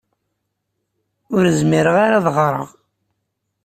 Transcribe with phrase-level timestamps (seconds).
[1.35, 2.67] Ur zmireɣ ara ad ɣṛeɣ.